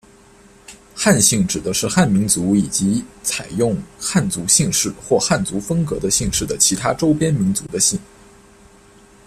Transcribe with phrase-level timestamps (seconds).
[0.95, 7.99] 汉姓指的是汉民族以及采用汉族姓氏或汉族风格的姓氏的其他周边民族的姓。